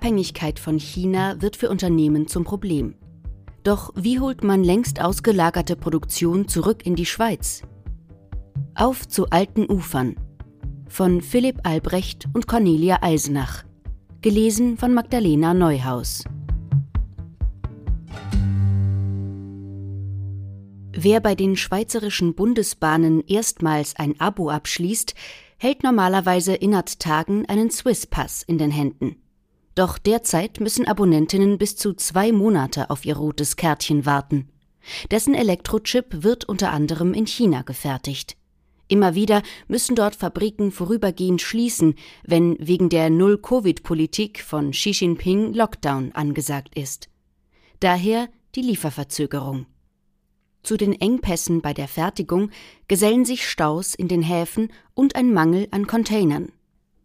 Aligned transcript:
Abhängigkeit 0.00 0.58
von 0.58 0.78
China 0.78 1.42
wird 1.42 1.56
für 1.56 1.68
Unternehmen 1.68 2.26
zum 2.26 2.42
Problem. 2.42 2.94
Doch 3.64 3.92
wie 3.96 4.18
holt 4.18 4.42
man 4.42 4.64
längst 4.64 4.98
ausgelagerte 4.98 5.76
Produktion 5.76 6.48
zurück 6.48 6.86
in 6.86 6.96
die 6.96 7.04
Schweiz? 7.04 7.60
Auf 8.74 9.06
zu 9.06 9.28
alten 9.28 9.70
Ufern 9.70 10.16
von 10.88 11.20
Philipp 11.20 11.60
Albrecht 11.64 12.24
und 12.32 12.46
Cornelia 12.46 13.02
Eisenach. 13.02 13.64
Gelesen 14.22 14.78
von 14.78 14.94
Magdalena 14.94 15.52
Neuhaus. 15.52 16.24
Wer 20.92 21.20
bei 21.20 21.34
den 21.34 21.58
schweizerischen 21.58 22.34
Bundesbahnen 22.34 23.22
erstmals 23.26 23.96
ein 23.96 24.18
Abo 24.18 24.48
abschließt, 24.48 25.14
hält 25.58 25.82
normalerweise 25.82 26.54
innerhalb 26.54 26.98
Tagen 26.98 27.44
einen 27.50 27.70
Swiss-Pass 27.70 28.42
in 28.42 28.56
den 28.56 28.70
Händen. 28.70 29.16
Doch 29.80 29.96
derzeit 29.96 30.60
müssen 30.60 30.86
Abonnentinnen 30.86 31.56
bis 31.56 31.74
zu 31.74 31.94
zwei 31.94 32.32
Monate 32.32 32.90
auf 32.90 33.06
ihr 33.06 33.16
rotes 33.16 33.56
Kärtchen 33.56 34.04
warten. 34.04 34.46
Dessen 35.10 35.32
Elektrochip 35.32 36.22
wird 36.22 36.44
unter 36.44 36.70
anderem 36.70 37.14
in 37.14 37.26
China 37.26 37.62
gefertigt. 37.62 38.36
Immer 38.88 39.14
wieder 39.14 39.42
müssen 39.68 39.96
dort 39.96 40.16
Fabriken 40.16 40.70
vorübergehend 40.70 41.40
schließen, 41.40 41.94
wenn 42.26 42.58
wegen 42.58 42.90
der 42.90 43.08
Null-Covid-Politik 43.08 44.42
von 44.42 44.72
Xi 44.72 44.90
Jinping 44.90 45.54
Lockdown 45.54 46.12
angesagt 46.12 46.76
ist. 46.76 47.08
Daher 47.78 48.28
die 48.56 48.60
Lieferverzögerung. 48.60 49.64
Zu 50.62 50.76
den 50.76 50.92
Engpässen 50.92 51.62
bei 51.62 51.72
der 51.72 51.88
Fertigung 51.88 52.50
gesellen 52.86 53.24
sich 53.24 53.48
Staus 53.48 53.94
in 53.94 54.08
den 54.08 54.20
Häfen 54.20 54.70
und 54.92 55.16
ein 55.16 55.32
Mangel 55.32 55.68
an 55.70 55.86
Containern. 55.86 56.52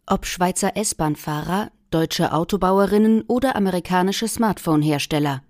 Ob 0.08 0.26
Schweizer 0.26 0.76
S-Bahn-Fahrer, 0.76 1.72
deutsche 1.96 2.34
Autobauerinnen 2.34 3.22
oder 3.22 3.56
amerikanische 3.56 4.28
Smartphone-Hersteller. 4.28 5.42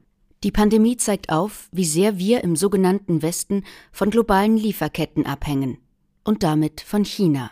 Die 0.43 0.51
Pandemie 0.51 0.95
zeigt 0.95 1.31
auf, 1.31 1.69
wie 1.71 1.85
sehr 1.85 2.19
wir 2.19 2.43
im 2.43 2.55
sogenannten 2.55 3.23
Westen 3.23 3.63
von 3.91 4.11
globalen 4.11 4.55
Lieferketten 4.55 5.25
abhängen 5.25 5.79
und 6.23 6.43
damit 6.43 6.81
von 6.81 7.03
China. 7.03 7.49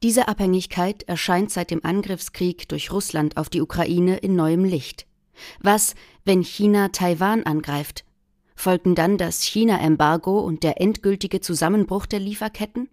Diese 0.00 0.28
Abhängigkeit 0.28 1.02
erscheint 1.08 1.50
seit 1.50 1.72
dem 1.72 1.84
Angriffskrieg 1.84 2.68
durch 2.68 2.92
Russland 2.92 3.36
auf 3.36 3.50
die 3.50 3.60
Ukraine 3.60 4.18
in 4.18 4.36
neuem 4.36 4.64
Licht. 4.64 5.08
Was, 5.58 5.96
wenn 6.24 6.44
China 6.44 6.90
Taiwan 6.90 7.42
angreift? 7.42 8.04
Folgen 8.54 8.94
dann 8.94 9.18
das 9.18 9.42
China-Embargo 9.42 10.38
und 10.38 10.62
der 10.62 10.80
endgültige 10.80 11.40
Zusammenbruch 11.40 12.06
der 12.06 12.20
Lieferketten? 12.20 12.88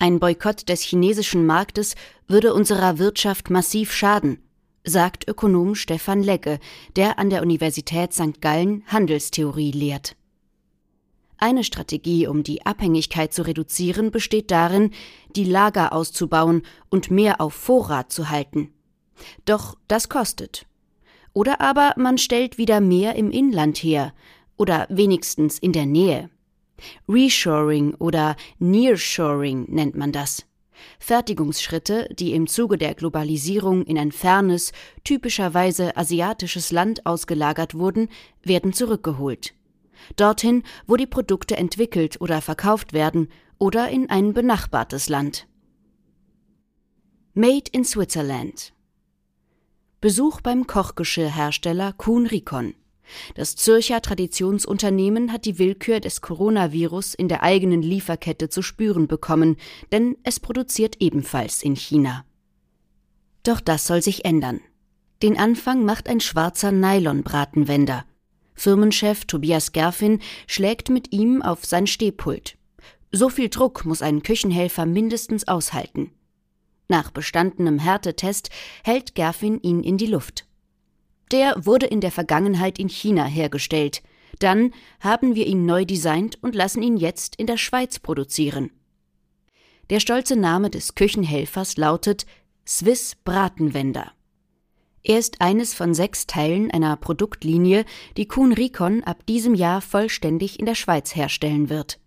Ein 0.00 0.20
Boykott 0.20 0.68
des 0.68 0.82
chinesischen 0.82 1.44
Marktes 1.44 1.96
würde 2.28 2.54
unserer 2.54 2.98
Wirtschaft 2.98 3.50
massiv 3.50 3.92
schaden, 3.92 4.38
sagt 4.84 5.26
Ökonom 5.26 5.74
Stefan 5.74 6.22
Legge, 6.22 6.60
der 6.94 7.18
an 7.18 7.30
der 7.30 7.42
Universität 7.42 8.12
St. 8.12 8.40
Gallen 8.40 8.84
Handelstheorie 8.86 9.72
lehrt. 9.72 10.14
Eine 11.36 11.64
Strategie, 11.64 12.28
um 12.28 12.44
die 12.44 12.64
Abhängigkeit 12.64 13.32
zu 13.32 13.42
reduzieren, 13.42 14.12
besteht 14.12 14.52
darin, 14.52 14.92
die 15.34 15.44
Lager 15.44 15.92
auszubauen 15.92 16.62
und 16.90 17.10
mehr 17.10 17.40
auf 17.40 17.54
Vorrat 17.54 18.12
zu 18.12 18.30
halten. 18.30 18.72
Doch 19.46 19.76
das 19.88 20.08
kostet. 20.08 20.66
Oder 21.32 21.60
aber 21.60 21.94
man 21.96 22.18
stellt 22.18 22.56
wieder 22.56 22.80
mehr 22.80 23.16
im 23.16 23.32
Inland 23.32 23.78
her, 23.78 24.14
oder 24.56 24.86
wenigstens 24.90 25.58
in 25.58 25.72
der 25.72 25.86
Nähe. 25.86 26.30
Reshoring 27.08 27.94
oder 27.94 28.36
Nearshoring 28.58 29.66
nennt 29.68 29.96
man 29.96 30.12
das. 30.12 30.46
Fertigungsschritte, 30.98 32.08
die 32.12 32.34
im 32.34 32.46
Zuge 32.46 32.78
der 32.78 32.94
Globalisierung 32.94 33.84
in 33.84 33.98
ein 33.98 34.12
fernes, 34.12 34.72
typischerweise 35.04 35.96
asiatisches 35.96 36.70
Land 36.72 37.06
ausgelagert 37.06 37.74
wurden, 37.74 38.08
werden 38.42 38.72
zurückgeholt. 38.72 39.54
Dorthin, 40.16 40.62
wo 40.86 40.96
die 40.96 41.06
Produkte 41.06 41.56
entwickelt 41.56 42.20
oder 42.20 42.40
verkauft 42.40 42.92
werden 42.92 43.28
oder 43.58 43.88
in 43.88 44.08
ein 44.10 44.32
benachbartes 44.32 45.08
Land. 45.08 45.46
Made 47.34 47.70
in 47.72 47.84
Switzerland 47.84 48.72
Besuch 50.00 50.40
beim 50.40 50.66
Kochgeschirrhersteller 50.66 51.92
Kuhn 51.92 52.26
Rikon 52.26 52.74
das 53.34 53.56
Zürcher 53.56 54.02
Traditionsunternehmen 54.02 55.32
hat 55.32 55.44
die 55.44 55.58
Willkür 55.58 56.00
des 56.00 56.20
Coronavirus 56.20 57.14
in 57.14 57.28
der 57.28 57.42
eigenen 57.42 57.82
Lieferkette 57.82 58.48
zu 58.48 58.62
spüren 58.62 59.06
bekommen, 59.08 59.56
denn 59.92 60.16
es 60.22 60.40
produziert 60.40 60.96
ebenfalls 61.00 61.62
in 61.62 61.76
China. 61.76 62.24
Doch 63.42 63.60
das 63.60 63.86
soll 63.86 64.02
sich 64.02 64.24
ändern. 64.24 64.60
Den 65.22 65.38
Anfang 65.38 65.84
macht 65.84 66.08
ein 66.08 66.20
schwarzer 66.20 66.70
Nylon-Bratenwender. 66.70 68.04
Firmenchef 68.54 69.24
Tobias 69.24 69.72
Gerfin 69.72 70.20
schlägt 70.46 70.90
mit 70.90 71.12
ihm 71.12 71.42
auf 71.42 71.64
sein 71.64 71.86
Stehpult. 71.86 72.56
So 73.10 73.28
viel 73.28 73.48
Druck 73.48 73.84
muss 73.84 74.02
ein 74.02 74.22
Küchenhelfer 74.22 74.84
mindestens 74.84 75.48
aushalten. 75.48 76.12
Nach 76.88 77.10
bestandenem 77.10 77.78
Härtetest 77.78 78.50
hält 78.84 79.14
Gerfin 79.14 79.60
ihn 79.60 79.82
in 79.82 79.98
die 79.98 80.06
Luft. 80.06 80.47
Der 81.30 81.54
wurde 81.64 81.86
in 81.86 82.00
der 82.00 82.12
Vergangenheit 82.12 82.78
in 82.78 82.88
China 82.88 83.24
hergestellt. 83.24 84.02
Dann 84.38 84.72
haben 85.00 85.34
wir 85.34 85.46
ihn 85.46 85.66
neu 85.66 85.84
designt 85.84 86.38
und 86.42 86.54
lassen 86.54 86.82
ihn 86.82 86.96
jetzt 86.96 87.36
in 87.36 87.46
der 87.46 87.56
Schweiz 87.56 87.98
produzieren. 87.98 88.70
Der 89.90 90.00
stolze 90.00 90.36
Name 90.36 90.70
des 90.70 90.94
Küchenhelfers 90.94 91.76
lautet 91.76 92.26
Swiss 92.66 93.16
Bratenwender. 93.24 94.12
Er 95.02 95.18
ist 95.18 95.40
eines 95.40 95.74
von 95.74 95.94
sechs 95.94 96.26
Teilen 96.26 96.70
einer 96.70 96.96
Produktlinie, 96.96 97.84
die 98.16 98.28
Kuhn 98.28 98.52
Rikon 98.52 99.02
ab 99.04 99.24
diesem 99.26 99.54
Jahr 99.54 99.80
vollständig 99.80 100.60
in 100.60 100.66
der 100.66 100.74
Schweiz 100.74 101.16
herstellen 101.16 101.70
wird. 101.70 101.98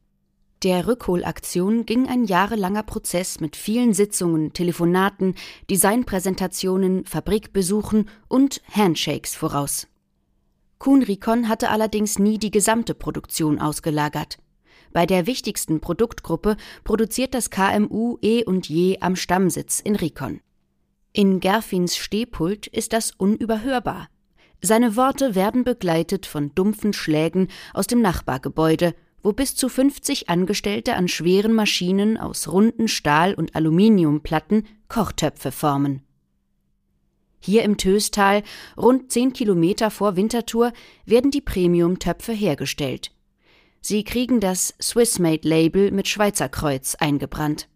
Der 0.63 0.85
Rückholaktion 0.85 1.87
ging 1.87 2.07
ein 2.07 2.23
jahrelanger 2.23 2.83
Prozess 2.83 3.39
mit 3.39 3.55
vielen 3.55 3.93
Sitzungen, 3.93 4.53
Telefonaten, 4.53 5.33
Designpräsentationen, 5.71 7.05
Fabrikbesuchen 7.05 8.07
und 8.27 8.61
Handshakes 8.69 9.33
voraus. 9.33 9.87
Kuhn 10.77 11.01
Rikon 11.01 11.49
hatte 11.49 11.69
allerdings 11.69 12.19
nie 12.19 12.37
die 12.37 12.51
gesamte 12.51 12.93
Produktion 12.93 13.59
ausgelagert. 13.59 14.37
Bei 14.93 15.07
der 15.07 15.25
wichtigsten 15.25 15.79
Produktgruppe 15.79 16.57
produziert 16.83 17.33
das 17.33 17.49
KMU 17.49 18.17
eh 18.21 18.43
und 18.43 18.69
je 18.69 18.99
am 18.99 19.15
Stammsitz 19.15 19.79
in 19.79 19.95
Rikon. 19.95 20.41
In 21.11 21.39
Gerfins 21.39 21.97
Stehpult 21.97 22.67
ist 22.67 22.93
das 22.93 23.11
unüberhörbar. 23.11 24.09
Seine 24.61 24.95
Worte 24.95 25.33
werden 25.33 25.63
begleitet 25.63 26.27
von 26.27 26.53
dumpfen 26.53 26.93
Schlägen 26.93 27.47
aus 27.73 27.87
dem 27.87 28.01
Nachbargebäude 28.01 28.93
wo 29.23 29.33
bis 29.33 29.55
zu 29.55 29.69
50 29.69 30.29
Angestellte 30.29 30.95
an 30.95 31.07
schweren 31.07 31.53
Maschinen 31.53 32.17
aus 32.17 32.47
runden 32.47 32.87
Stahl- 32.87 33.33
und 33.33 33.55
Aluminiumplatten 33.55 34.65
Kochtöpfe 34.87 35.51
formen. 35.51 36.01
Hier 37.39 37.63
im 37.63 37.77
Töstal, 37.77 38.43
rund 38.77 39.11
10 39.11 39.33
Kilometer 39.33 39.89
vor 39.89 40.15
Winterthur, 40.15 40.73
werden 41.05 41.31
die 41.31 41.41
Premium-Töpfe 41.41 42.33
hergestellt. 42.33 43.11
Sie 43.81 44.03
kriegen 44.03 44.39
das 44.39 44.75
Swissmade-Label 44.79 45.91
mit 45.91 46.07
Schweizer 46.07 46.49
Kreuz 46.49 46.95
eingebrannt. 46.95 47.67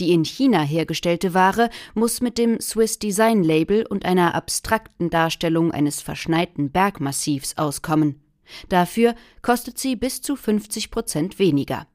Die 0.00 0.12
in 0.12 0.24
China 0.24 0.60
hergestellte 0.60 1.34
Ware 1.34 1.70
muss 1.94 2.20
mit 2.20 2.36
dem 2.36 2.60
Swiss 2.60 2.98
Design 2.98 3.44
Label 3.44 3.86
und 3.86 4.04
einer 4.04 4.34
abstrakten 4.34 5.08
Darstellung 5.08 5.70
eines 5.70 6.02
verschneiten 6.02 6.70
Bergmassivs 6.70 7.56
auskommen. 7.56 8.20
Dafür 8.68 9.14
kostet 9.42 9.78
sie 9.78 9.96
bis 9.96 10.22
zu 10.22 10.36
50 10.36 10.90
Prozent 10.90 11.38
weniger. 11.38 11.86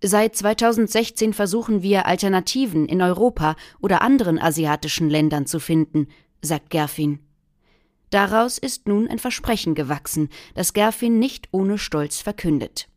Seit 0.00 0.36
2016 0.36 1.32
versuchen 1.32 1.82
wir 1.82 2.06
Alternativen 2.06 2.86
in 2.86 3.02
Europa 3.02 3.56
oder 3.80 4.02
anderen 4.02 4.38
asiatischen 4.38 5.10
Ländern 5.10 5.46
zu 5.46 5.58
finden, 5.58 6.06
sagt 6.40 6.70
Gerfin. 6.70 7.18
Daraus 8.10 8.58
ist 8.58 8.86
nun 8.86 9.08
ein 9.08 9.18
Versprechen 9.18 9.74
gewachsen, 9.74 10.28
das 10.54 10.72
Gerfin 10.72 11.18
nicht 11.18 11.48
ohne 11.50 11.78
Stolz 11.78 12.20
verkündet. 12.20 12.88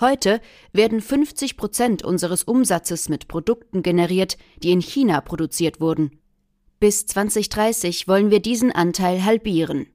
Heute 0.00 0.40
werden 0.72 1.00
50 1.00 1.56
Prozent 1.56 2.04
unseres 2.04 2.44
Umsatzes 2.44 3.08
mit 3.08 3.26
Produkten 3.26 3.82
generiert, 3.82 4.38
die 4.62 4.70
in 4.70 4.80
China 4.80 5.20
produziert 5.20 5.80
wurden. 5.80 6.20
Bis 6.78 7.06
2030 7.06 8.06
wollen 8.06 8.30
wir 8.30 8.40
diesen 8.40 8.70
Anteil 8.70 9.24
halbieren. 9.24 9.86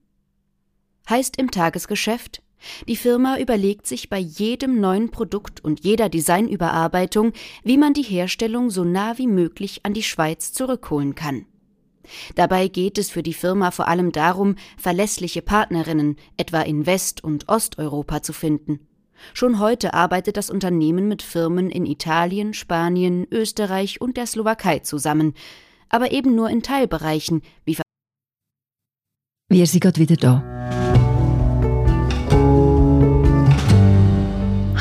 Heißt 1.09 1.38
im 1.38 1.51
Tagesgeschäft, 1.51 2.41
die 2.88 2.95
Firma 2.95 3.38
überlegt 3.38 3.88
sich 3.88 4.09
bei 4.09 4.19
jedem 4.19 4.79
neuen 4.79 5.11
Produkt 5.11 5.63
und 5.63 5.83
jeder 5.83 6.07
Designüberarbeitung, 6.07 7.33
wie 7.63 7.77
man 7.77 7.94
die 7.94 8.03
Herstellung 8.03 8.69
so 8.69 8.85
nah 8.85 9.17
wie 9.17 9.27
möglich 9.27 9.81
an 9.83 9.94
die 9.94 10.03
Schweiz 10.03 10.53
zurückholen 10.53 11.13
kann. 11.13 11.45
Dabei 12.35 12.67
geht 12.67 12.97
es 12.97 13.09
für 13.09 13.23
die 13.23 13.33
Firma 13.33 13.71
vor 13.71 13.88
allem 13.88 14.11
darum, 14.11 14.55
verlässliche 14.77 15.41
Partnerinnen 15.41 16.17
etwa 16.38 16.61
in 16.61 16.85
West- 16.85 17.23
und 17.23 17.50
Osteuropa 17.50 18.21
zu 18.21 18.33
finden. 18.33 18.88
Schon 19.33 19.59
heute 19.59 19.94
arbeitet 19.94 20.35
das 20.35 20.50
Unternehmen 20.50 21.07
mit 21.07 21.21
Firmen 21.21 21.69
in 21.69 21.85
Italien, 21.85 22.53
Spanien, 22.53 23.25
Österreich 23.31 24.01
und 24.01 24.17
der 24.17 24.27
Slowakei 24.27 24.79
zusammen, 24.79 25.33
aber 25.88 26.11
eben 26.11 26.35
nur 26.35 26.50
in 26.50 26.61
Teilbereichen 26.61 27.41
wie 27.63 27.75
Wir 29.49 29.67
sind 29.67 29.81
gerade 29.81 29.99
wieder 29.99 30.15
da. 30.15 30.43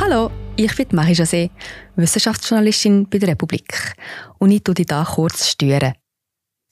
Hallo, 0.00 0.30
ich 0.56 0.74
bin 0.76 0.88
Marie 0.92 1.14
José, 1.14 1.50
Wissenschaftsjournalistin 1.96 3.08
bei 3.08 3.18
der 3.18 3.30
Republik 3.30 3.94
und 4.38 4.50
ich 4.50 4.62
tue 4.62 4.74
dich 4.74 4.86
hier 4.88 5.04
kurz 5.04 5.48
stören. 5.48 5.94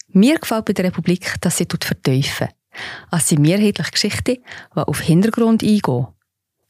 Mir 0.08 0.38
gefällt 0.38 0.64
bei 0.64 0.72
der 0.72 0.86
Republik, 0.86 1.34
dass 1.40 1.58
sie 1.58 1.66
vertiefen. 1.68 2.48
Es 3.10 3.28
sind 3.28 3.42
mehrheitliche 3.42 3.90
Geschichten, 3.90 4.36
die 4.74 4.80
auf 4.80 5.00
Hintergrund 5.00 5.62
eingehen. 5.62 6.06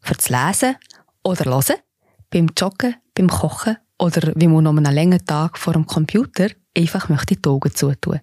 Für 0.00 0.14
das 0.14 0.30
Lesen 0.30 0.76
oder 1.22 1.44
Hören, 1.44 1.76
beim 2.30 2.48
Joggen, 2.56 2.96
beim 3.14 3.28
Kochen 3.28 3.76
oder 3.98 4.32
wie 4.34 4.48
man 4.48 4.64
noch 4.64 4.76
einen 4.76 4.94
langen 4.94 5.24
Tag 5.24 5.58
vor 5.58 5.74
dem 5.74 5.86
Computer 5.86 6.48
einfach 6.76 7.08
möchte 7.08 7.36
die 7.36 7.48
Augen 7.48 7.74
zutun. 7.74 8.20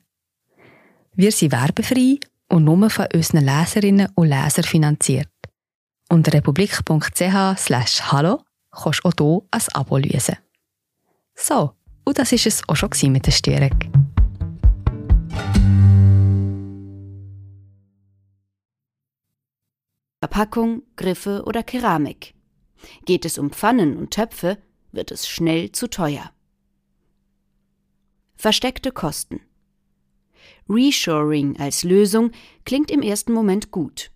Wir 1.13 1.31
sind 1.31 1.51
werbefrei 1.51 2.19
und 2.49 2.63
nur 2.63 2.89
von 2.89 3.07
unseren 3.13 3.45
Leserinnen 3.45 4.09
und 4.15 4.27
Lesern 4.27 4.63
finanziert. 4.63 5.29
Unter 6.09 6.33
republik.ch 6.33 7.57
slash 7.57 8.01
hallo 8.11 8.44
kannst 8.71 9.01
du 9.03 9.09
auch 9.09 9.13
hier 9.17 9.47
ein 9.51 9.61
Abo 9.73 9.97
lösen. 9.97 10.38
So, 11.35 11.73
und 12.05 12.17
das 12.17 12.31
war 12.31 12.45
es 12.45 12.63
auch 12.67 12.75
schon 12.75 13.11
mit 13.11 13.25
der 13.25 13.31
Störung. 13.31 13.77
Verpackung, 20.19 20.83
Griffe 20.95 21.44
oder 21.45 21.63
Keramik. 21.63 22.33
Geht 23.05 23.25
es 23.25 23.38
um 23.38 23.51
Pfannen 23.51 23.97
und 23.97 24.11
Töpfe, 24.11 24.57
wird 24.91 25.11
es 25.11 25.27
schnell 25.27 25.71
zu 25.71 25.89
teuer. 25.89 26.31
Versteckte 28.35 28.91
Kosten. 28.91 29.41
Reshoring 30.69 31.58
als 31.60 31.84
Lösung 31.84 32.31
klingt 32.66 32.92
im 32.92 33.02
ersten 33.02 33.34
Moment 33.34 33.72
gut. 33.72 34.12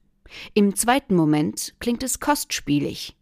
Im 0.53 0.75
zweiten 0.75 1.15
Moment 1.15 1.73
klingt 1.79 2.03
es 2.03 2.19
kostspielig. 2.19 3.15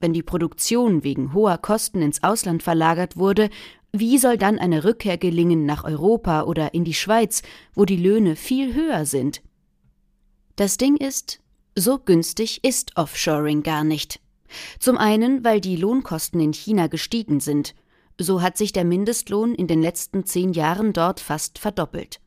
Wenn 0.00 0.12
die 0.12 0.22
Produktion 0.22 1.04
wegen 1.04 1.34
hoher 1.34 1.58
Kosten 1.58 2.00
ins 2.00 2.22
Ausland 2.22 2.62
verlagert 2.62 3.16
wurde, 3.16 3.50
wie 3.92 4.18
soll 4.18 4.38
dann 4.38 4.58
eine 4.58 4.84
Rückkehr 4.84 5.18
gelingen 5.18 5.66
nach 5.66 5.84
Europa 5.84 6.42
oder 6.42 6.74
in 6.74 6.84
die 6.84 6.94
Schweiz, 6.94 7.42
wo 7.74 7.84
die 7.84 7.96
Löhne 7.96 8.36
viel 8.36 8.74
höher 8.74 9.04
sind? 9.04 9.42
Das 10.56 10.76
Ding 10.76 10.96
ist, 10.96 11.40
so 11.76 11.98
günstig 11.98 12.64
ist 12.64 12.96
Offshoring 12.96 13.62
gar 13.62 13.84
nicht. 13.84 14.20
Zum 14.78 14.96
einen, 14.96 15.44
weil 15.44 15.60
die 15.60 15.76
Lohnkosten 15.76 16.40
in 16.40 16.52
China 16.52 16.86
gestiegen 16.86 17.40
sind. 17.40 17.74
So 18.18 18.42
hat 18.42 18.56
sich 18.56 18.72
der 18.72 18.84
Mindestlohn 18.84 19.54
in 19.54 19.66
den 19.66 19.80
letzten 19.80 20.24
zehn 20.24 20.52
Jahren 20.52 20.92
dort 20.92 21.20
fast 21.20 21.58
verdoppelt. 21.58 22.20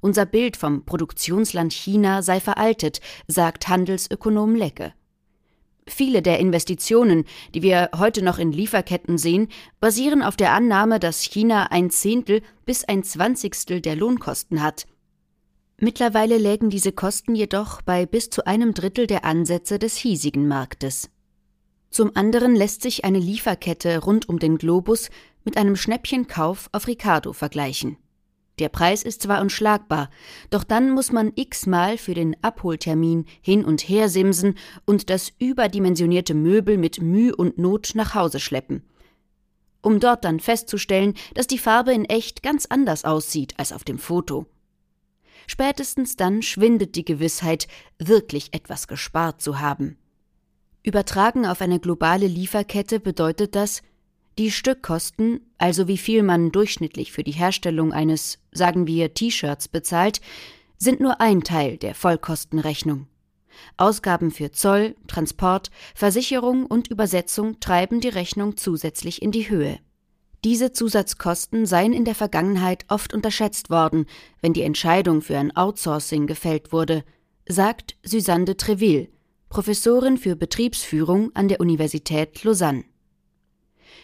Unser 0.00 0.26
Bild 0.26 0.56
vom 0.56 0.84
Produktionsland 0.84 1.72
China 1.72 2.22
sei 2.22 2.40
veraltet, 2.40 3.00
sagt 3.26 3.68
Handelsökonom 3.68 4.54
Lecke. 4.54 4.92
Viele 5.86 6.22
der 6.22 6.38
Investitionen, 6.38 7.24
die 7.54 7.62
wir 7.62 7.90
heute 7.96 8.22
noch 8.22 8.38
in 8.38 8.52
Lieferketten 8.52 9.18
sehen, 9.18 9.48
basieren 9.80 10.22
auf 10.22 10.36
der 10.36 10.52
Annahme, 10.52 11.00
dass 11.00 11.22
China 11.22 11.70
ein 11.70 11.90
Zehntel 11.90 12.42
bis 12.64 12.84
ein 12.84 13.02
Zwanzigstel 13.02 13.80
der 13.80 13.96
Lohnkosten 13.96 14.62
hat. 14.62 14.86
Mittlerweile 15.78 16.38
lägen 16.38 16.70
diese 16.70 16.92
Kosten 16.92 17.34
jedoch 17.34 17.82
bei 17.82 18.06
bis 18.06 18.30
zu 18.30 18.46
einem 18.46 18.74
Drittel 18.74 19.06
der 19.06 19.24
Ansätze 19.24 19.78
des 19.78 19.96
hiesigen 19.96 20.46
Marktes. 20.46 21.10
Zum 21.90 22.14
anderen 22.14 22.54
lässt 22.54 22.82
sich 22.82 23.04
eine 23.04 23.18
Lieferkette 23.18 23.98
rund 23.98 24.28
um 24.28 24.38
den 24.38 24.58
Globus 24.58 25.10
mit 25.44 25.56
einem 25.56 25.74
Schnäppchenkauf 25.74 26.68
auf 26.72 26.86
Ricardo 26.86 27.32
vergleichen. 27.32 27.96
Der 28.60 28.68
Preis 28.68 29.02
ist 29.02 29.22
zwar 29.22 29.40
unschlagbar, 29.40 30.10
doch 30.50 30.64
dann 30.64 30.90
muss 30.90 31.12
man 31.12 31.32
x-mal 31.34 31.96
für 31.96 32.12
den 32.12 32.36
Abholtermin 32.42 33.24
hin 33.40 33.64
und 33.64 33.88
her 33.88 34.10
simsen 34.10 34.56
und 34.84 35.08
das 35.08 35.32
überdimensionierte 35.38 36.34
Möbel 36.34 36.76
mit 36.76 37.00
Mühe 37.00 37.34
und 37.34 37.56
Not 37.56 37.92
nach 37.94 38.14
Hause 38.14 38.38
schleppen. 38.38 38.84
Um 39.80 39.98
dort 39.98 40.26
dann 40.26 40.40
festzustellen, 40.40 41.14
dass 41.32 41.46
die 41.46 41.58
Farbe 41.58 41.92
in 41.92 42.04
echt 42.04 42.42
ganz 42.42 42.66
anders 42.66 43.06
aussieht 43.06 43.54
als 43.56 43.72
auf 43.72 43.82
dem 43.82 43.98
Foto. 43.98 44.44
Spätestens 45.46 46.16
dann 46.16 46.42
schwindet 46.42 46.96
die 46.96 47.04
Gewissheit, 47.04 47.66
wirklich 47.98 48.52
etwas 48.52 48.88
gespart 48.88 49.40
zu 49.40 49.58
haben. 49.58 49.96
Übertragen 50.82 51.46
auf 51.46 51.62
eine 51.62 51.80
globale 51.80 52.26
Lieferkette 52.26 53.00
bedeutet 53.00 53.54
das, 53.54 53.82
die 54.40 54.50
Stückkosten, 54.50 55.42
also 55.58 55.86
wie 55.86 55.98
viel 55.98 56.22
man 56.22 56.50
durchschnittlich 56.50 57.12
für 57.12 57.22
die 57.22 57.30
Herstellung 57.30 57.92
eines, 57.92 58.38
sagen 58.52 58.86
wir, 58.86 59.12
T-Shirts 59.12 59.68
bezahlt, 59.68 60.22
sind 60.78 60.98
nur 60.98 61.20
ein 61.20 61.42
Teil 61.42 61.76
der 61.76 61.94
Vollkostenrechnung. 61.94 63.06
Ausgaben 63.76 64.30
für 64.30 64.50
Zoll, 64.50 64.96
Transport, 65.08 65.70
Versicherung 65.94 66.64
und 66.64 66.88
Übersetzung 66.88 67.60
treiben 67.60 68.00
die 68.00 68.08
Rechnung 68.08 68.56
zusätzlich 68.56 69.20
in 69.20 69.30
die 69.30 69.50
Höhe. 69.50 69.78
Diese 70.42 70.72
Zusatzkosten 70.72 71.66
seien 71.66 71.92
in 71.92 72.06
der 72.06 72.14
Vergangenheit 72.14 72.86
oft 72.88 73.12
unterschätzt 73.12 73.68
worden, 73.68 74.06
wenn 74.40 74.54
die 74.54 74.62
Entscheidung 74.62 75.20
für 75.20 75.36
ein 75.36 75.54
Outsourcing 75.54 76.26
gefällt 76.26 76.72
wurde, 76.72 77.04
sagt 77.46 77.94
Suzanne 78.02 78.46
de 78.46 78.54
Treville, 78.54 79.08
Professorin 79.50 80.16
für 80.16 80.34
Betriebsführung 80.34 81.30
an 81.34 81.48
der 81.48 81.60
Universität 81.60 82.42
Lausanne. 82.42 82.84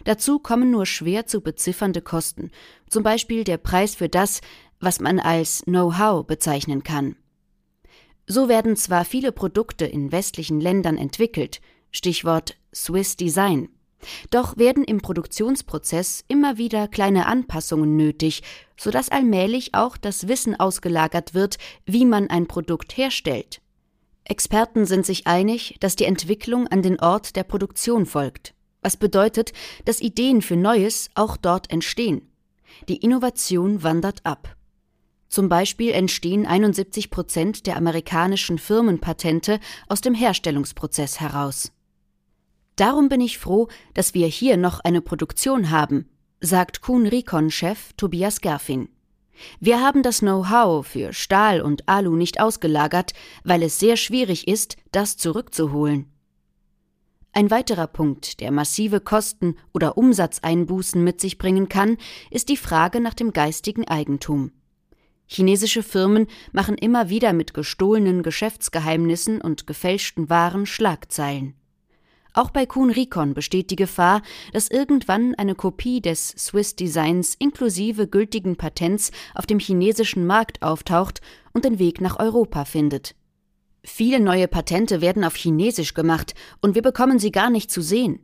Dazu 0.04 0.38
kommen 0.38 0.70
nur 0.70 0.86
schwer 0.86 1.26
zu 1.26 1.40
beziffernde 1.40 2.02
Kosten, 2.02 2.50
zum 2.88 3.02
Beispiel 3.02 3.44
der 3.44 3.58
Preis 3.58 3.94
für 3.94 4.08
das, 4.08 4.40
was 4.80 5.00
man 5.00 5.18
als 5.18 5.62
Know-how 5.64 6.26
bezeichnen 6.26 6.82
kann. 6.82 7.16
So 8.26 8.48
werden 8.48 8.76
zwar 8.76 9.04
viele 9.04 9.32
Produkte 9.32 9.86
in 9.86 10.12
westlichen 10.12 10.60
Ländern 10.60 10.98
entwickelt, 10.98 11.60
Stichwort 11.92 12.56
Swiss 12.74 13.16
Design, 13.16 13.68
doch 14.30 14.56
werden 14.56 14.84
im 14.84 15.00
Produktionsprozess 15.00 16.24
immer 16.28 16.58
wieder 16.58 16.88
kleine 16.88 17.26
Anpassungen 17.26 17.96
nötig, 17.96 18.42
sodass 18.76 19.08
allmählich 19.08 19.74
auch 19.74 19.96
das 19.96 20.28
Wissen 20.28 20.58
ausgelagert 20.58 21.34
wird, 21.34 21.58
wie 21.86 22.04
man 22.04 22.28
ein 22.28 22.46
Produkt 22.46 22.96
herstellt. 22.96 23.62
Experten 24.24 24.86
sind 24.86 25.06
sich 25.06 25.26
einig, 25.28 25.76
dass 25.80 25.96
die 25.96 26.04
Entwicklung 26.04 26.66
an 26.66 26.82
den 26.82 27.00
Ort 27.00 27.36
der 27.36 27.44
Produktion 27.44 28.06
folgt 28.06 28.55
was 28.86 28.96
bedeutet, 28.96 29.52
dass 29.84 30.00
Ideen 30.00 30.42
für 30.42 30.56
Neues 30.56 31.10
auch 31.16 31.36
dort 31.36 31.72
entstehen. 31.72 32.22
Die 32.88 32.98
Innovation 32.98 33.82
wandert 33.82 34.24
ab. 34.24 34.56
Zum 35.28 35.48
Beispiel 35.48 35.90
entstehen 35.90 36.46
71 36.46 37.10
Prozent 37.10 37.66
der 37.66 37.76
amerikanischen 37.76 38.58
Firmenpatente 38.58 39.58
aus 39.88 40.02
dem 40.02 40.14
Herstellungsprozess 40.14 41.18
heraus. 41.18 41.72
Darum 42.76 43.08
bin 43.08 43.20
ich 43.20 43.38
froh, 43.38 43.66
dass 43.92 44.14
wir 44.14 44.28
hier 44.28 44.56
noch 44.56 44.78
eine 44.78 45.00
Produktion 45.00 45.70
haben, 45.70 46.08
sagt 46.40 46.80
Kuhn 46.80 47.06
Rikon-Chef 47.06 47.92
Tobias 47.96 48.40
Gerfin. 48.40 48.88
Wir 49.58 49.80
haben 49.80 50.04
das 50.04 50.20
Know-how 50.20 50.86
für 50.86 51.12
Stahl 51.12 51.60
und 51.60 51.88
Alu 51.88 52.14
nicht 52.14 52.40
ausgelagert, 52.40 53.14
weil 53.42 53.64
es 53.64 53.80
sehr 53.80 53.96
schwierig 53.96 54.46
ist, 54.46 54.76
das 54.92 55.16
zurückzuholen. 55.16 56.15
Ein 57.36 57.50
weiterer 57.50 57.86
Punkt, 57.86 58.40
der 58.40 58.50
massive 58.50 58.98
Kosten 58.98 59.56
oder 59.74 59.98
Umsatzeinbußen 59.98 61.04
mit 61.04 61.20
sich 61.20 61.36
bringen 61.36 61.68
kann, 61.68 61.98
ist 62.30 62.48
die 62.48 62.56
Frage 62.56 62.98
nach 62.98 63.12
dem 63.12 63.34
geistigen 63.34 63.86
Eigentum. 63.86 64.52
Chinesische 65.26 65.82
Firmen 65.82 66.28
machen 66.52 66.78
immer 66.78 67.10
wieder 67.10 67.34
mit 67.34 67.52
gestohlenen 67.52 68.22
Geschäftsgeheimnissen 68.22 69.42
und 69.42 69.66
gefälschten 69.66 70.30
Waren 70.30 70.64
Schlagzeilen. 70.64 71.52
Auch 72.32 72.48
bei 72.48 72.64
Kuhn 72.64 72.88
Rikon 72.88 73.34
besteht 73.34 73.70
die 73.70 73.76
Gefahr, 73.76 74.22
dass 74.54 74.70
irgendwann 74.70 75.34
eine 75.34 75.54
Kopie 75.54 76.00
des 76.00 76.28
Swiss 76.38 76.74
Designs 76.74 77.34
inklusive 77.34 78.08
gültigen 78.08 78.56
Patents 78.56 79.10
auf 79.34 79.44
dem 79.44 79.58
chinesischen 79.58 80.26
Markt 80.26 80.62
auftaucht 80.62 81.20
und 81.52 81.66
den 81.66 81.78
Weg 81.78 82.00
nach 82.00 82.18
Europa 82.18 82.64
findet. 82.64 83.14
Viele 83.88 84.18
neue 84.18 84.48
Patente 84.48 85.00
werden 85.00 85.22
auf 85.22 85.36
Chinesisch 85.36 85.94
gemacht 85.94 86.34
und 86.60 86.74
wir 86.74 86.82
bekommen 86.82 87.20
sie 87.20 87.30
gar 87.30 87.50
nicht 87.50 87.70
zu 87.70 87.80
sehen. 87.80 88.18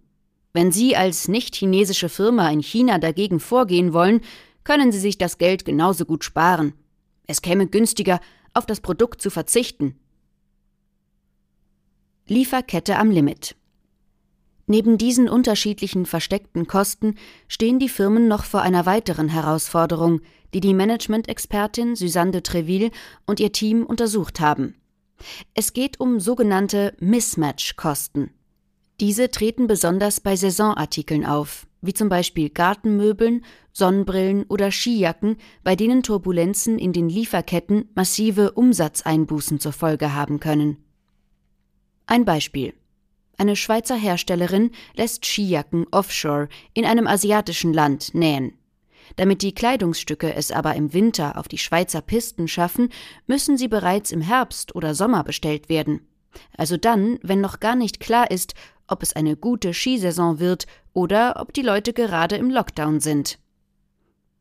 Wenn 0.53 0.73
Sie 0.73 0.97
als 0.97 1.29
nicht-chinesische 1.29 2.09
Firma 2.09 2.51
in 2.51 2.61
China 2.61 2.99
dagegen 2.99 3.39
vorgehen 3.39 3.93
wollen, 3.93 4.23
können 4.65 4.91
Sie 4.91 4.99
sich 4.99 5.19
das 5.19 5.39
Geld 5.39 5.65
genauso 5.65 6.05
gut 6.05 6.25
sparen. 6.25 6.75
Es 7.29 7.43
käme 7.43 7.69
günstiger, 7.69 8.21
auf 8.53 8.67
das 8.67 8.81
Produkt 8.81 9.23
zu 9.23 9.31
verzichten. 9.31 9.95
Lieferkette 12.27 12.99
am 12.99 13.11
Limit. 13.11 13.55
Neben 14.67 14.99
diesen 14.99 15.29
unterschiedlichen 15.29 16.07
versteckten 16.07 16.67
Kosten 16.67 17.15
stehen 17.47 17.79
die 17.79 17.89
Firmen 17.89 18.27
noch 18.27 18.45
vor 18.45 18.63
einer 18.63 18.85
weiteren 18.85 19.29
Herausforderung, 19.29 20.23
die 20.55 20.61
die 20.61 20.75
Management-Expertin 20.75 21.95
Suzanne 21.95 22.33
de 22.33 22.41
Treville 22.41 22.91
und 23.27 23.39
ihr 23.39 23.53
Team 23.53 23.87
untersucht 23.87 24.41
haben. 24.41 24.75
Es 25.55 25.73
geht 25.73 26.01
um 26.01 26.21
sogenannte 26.21 26.95
Mismatch-Kosten. 27.01 28.31
Diese 29.01 29.31
treten 29.31 29.67
besonders 29.67 30.21
bei 30.21 30.37
Saisonartikeln 30.37 31.27
auf, 31.27 31.67
wie 31.81 31.95
zum 31.95 32.09
Beispiel 32.09 32.51
Gartenmöbeln, 32.51 33.45
Sonnenbrillen 33.73 34.45
oder 34.45 34.71
Skijacken, 34.71 35.37
bei 35.65 35.75
denen 35.77 36.03
Turbulenzen 36.03 36.79
in 36.79 36.93
den 36.93 37.09
Lieferketten 37.09 37.89
massive 37.95 38.53
Umsatzeinbußen 38.53 39.59
zur 39.59 39.73
Folge 39.73 40.15
haben 40.15 40.41
können. 40.41 40.77
Ein 42.07 42.25
Beispiel. 42.25 42.75
Eine 43.39 43.57
Schweizer 43.57 43.97
Herstellerin 43.97 44.71
lässt 44.95 45.25
Skijacken 45.27 45.87
offshore 45.91 46.49
in 46.75 46.85
einem 46.85 47.07
asiatischen 47.07 47.73
Land 47.73 48.15
nähen. 48.15 48.53
Damit 49.17 49.43
die 49.43 49.55
Kleidungsstücke 49.55 50.35
es 50.35 50.51
aber 50.53 50.75
im 50.75 50.93
Winter 50.93 51.39
auf 51.39 51.49
die 51.49 51.59
Schweizer 51.59 52.01
Pisten 52.01 52.49
schaffen, 52.49 52.89
müssen 53.27 53.57
sie 53.57 53.69
bereits 53.69 54.13
im 54.13 54.21
Herbst 54.21 54.75
oder 54.75 54.95
Sommer 54.95 55.25
bestellt 55.25 55.69
werden. 55.69 56.07
Also 56.57 56.77
dann, 56.77 57.19
wenn 57.23 57.41
noch 57.41 57.61
gar 57.61 57.77
nicht 57.77 58.01
klar 58.01 58.31
ist, 58.31 58.55
ob 58.87 59.03
es 59.03 59.15
eine 59.15 59.37
gute 59.37 59.75
Skisaison 59.75 60.39
wird 60.39 60.67
oder 60.93 61.37
ob 61.39 61.53
die 61.53 61.63
Leute 61.63 61.93
gerade 61.93 62.37
im 62.37 62.51
Lockdown 62.51 63.01
sind. 63.01 63.39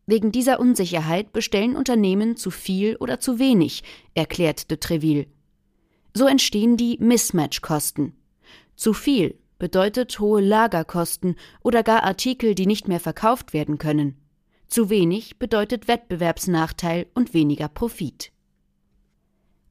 Wegen 0.05 0.31
dieser 0.31 0.59
Unsicherheit 0.59 1.31
bestellen 1.31 1.75
Unternehmen 1.75 2.35
zu 2.35 2.51
viel 2.51 2.95
oder 2.97 3.19
zu 3.19 3.39
wenig, 3.39 3.83
erklärt 4.13 4.69
de 4.71 4.77
Treville. 4.77 5.27
So 6.13 6.27
entstehen 6.27 6.75
die 6.75 6.97
Mismatch-Kosten. 6.99 8.13
Zu 8.75 8.93
viel 8.93 9.39
bedeutet 9.59 10.19
hohe 10.19 10.41
Lagerkosten 10.41 11.35
oder 11.61 11.83
gar 11.83 12.03
Artikel, 12.03 12.55
die 12.55 12.65
nicht 12.65 12.87
mehr 12.87 12.99
verkauft 12.99 13.53
werden 13.53 13.77
können. 13.77 14.17
Zu 14.71 14.89
wenig 14.89 15.37
bedeutet 15.37 15.89
Wettbewerbsnachteil 15.89 17.07
und 17.13 17.33
weniger 17.33 17.67
Profit. 17.67 18.31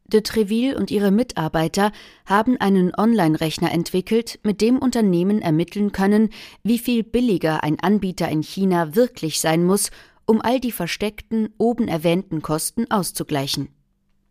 De 0.04 0.20
Treville 0.20 0.76
und 0.76 0.90
ihre 0.90 1.10
Mitarbeiter 1.10 1.90
haben 2.26 2.58
einen 2.58 2.94
Online-Rechner 2.94 3.72
entwickelt, 3.72 4.40
mit 4.42 4.60
dem 4.60 4.78
Unternehmen 4.78 5.40
ermitteln 5.40 5.92
können, 5.92 6.28
wie 6.64 6.78
viel 6.78 7.02
billiger 7.02 7.64
ein 7.64 7.80
Anbieter 7.80 8.28
in 8.28 8.42
China 8.42 8.94
wirklich 8.94 9.40
sein 9.40 9.64
muss, 9.64 9.90
um 10.26 10.42
all 10.42 10.60
die 10.60 10.70
versteckten, 10.72 11.48
oben 11.56 11.88
erwähnten 11.88 12.42
Kosten 12.42 12.90
auszugleichen. 12.90 13.70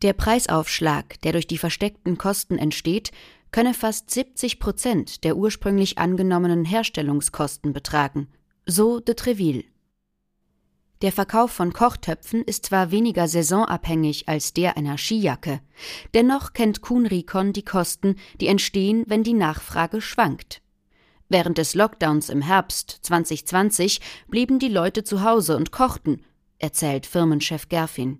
Der 0.03 0.13
Preisaufschlag, 0.13 1.19
der 1.21 1.31
durch 1.31 1.47
die 1.47 1.57
versteckten 1.57 2.19
Kosten 2.19 2.59
entsteht, 2.59 3.11
könne 3.51 3.73
fast 3.73 4.11
70 4.11 4.59
Prozent 4.59 5.23
der 5.23 5.35
ursprünglich 5.35 5.97
angenommenen 5.97 6.63
Herstellungskosten 6.63 7.73
betragen, 7.73 8.27
so 8.67 8.99
de 8.99 9.15
Treville. 9.15 9.63
Der 11.01 11.13
Verkauf 11.13 11.51
von 11.51 11.71
Kochtöpfen 11.71 12.43
ist 12.43 12.65
zwar 12.65 12.91
weniger 12.91 13.29
saisonabhängig 13.29 14.27
als 14.27 14.51
der 14.51 14.75
einer 14.75 14.97
Skijacke, 14.97 15.61
dennoch 16.13 16.51
kennt 16.51 16.81
Kuhn 16.81 17.05
Rikon 17.05 17.53
die 17.53 17.63
Kosten, 17.63 18.17
die 18.41 18.47
entstehen, 18.47 19.05
wenn 19.07 19.23
die 19.23 19.33
Nachfrage 19.33 20.01
schwankt. 20.01 20.61
Während 21.29 21.57
des 21.57 21.73
Lockdowns 21.73 22.27
im 22.27 22.41
Herbst 22.41 22.99
2020 23.03 24.01
blieben 24.27 24.59
die 24.59 24.67
Leute 24.67 25.05
zu 25.05 25.23
Hause 25.23 25.55
und 25.55 25.71
kochten, 25.71 26.21
erzählt 26.57 27.05
Firmenchef 27.05 27.69
Gerfin. 27.69 28.19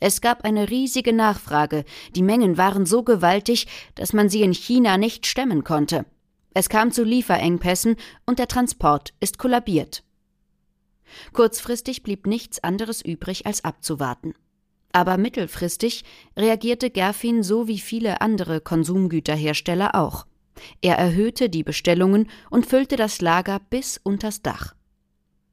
Es 0.00 0.22
gab 0.22 0.44
eine 0.44 0.70
riesige 0.70 1.12
Nachfrage, 1.12 1.84
die 2.16 2.22
Mengen 2.22 2.56
waren 2.56 2.86
so 2.86 3.02
gewaltig, 3.02 3.66
dass 3.96 4.14
man 4.14 4.30
sie 4.30 4.40
in 4.40 4.54
China 4.54 4.96
nicht 4.96 5.26
stemmen 5.26 5.62
konnte. 5.62 6.06
Es 6.54 6.70
kam 6.70 6.90
zu 6.90 7.04
Lieferengpässen 7.04 7.96
und 8.24 8.38
der 8.38 8.48
Transport 8.48 9.12
ist 9.20 9.36
kollabiert. 9.36 10.02
Kurzfristig 11.32 12.02
blieb 12.02 12.26
nichts 12.26 12.62
anderes 12.62 13.02
übrig, 13.04 13.46
als 13.46 13.64
abzuwarten. 13.64 14.34
Aber 14.92 15.16
mittelfristig 15.16 16.04
reagierte 16.36 16.90
Gerfin 16.90 17.42
so 17.42 17.66
wie 17.66 17.78
viele 17.78 18.20
andere 18.20 18.60
Konsumgüterhersteller 18.60 19.94
auch. 19.94 20.26
Er 20.82 20.96
erhöhte 20.96 21.48
die 21.48 21.62
Bestellungen 21.62 22.28
und 22.50 22.66
füllte 22.66 22.96
das 22.96 23.20
Lager 23.20 23.60
bis 23.70 23.98
unters 24.02 24.42
Dach. 24.42 24.74